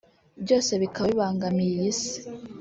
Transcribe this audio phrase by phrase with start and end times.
[0.43, 2.17] byose bikaba bibangamiye iyi si